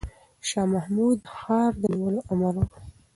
شاه 0.47 0.67
محمود 0.73 1.17
د 1.23 1.27
ښار 1.37 1.71
د 1.81 1.83
نیولو 1.93 2.19
امر 2.31 2.53
وکړ. 2.59 2.79